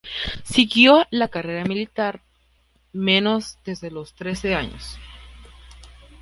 Siguió 0.45 1.05
la 1.11 1.27
carrera 1.27 1.63
militar 1.63 2.23
al 2.93 3.01
menos 3.01 3.59
desde 3.63 3.91
los 3.91 4.15
trece 4.15 4.55
años. 4.55 4.97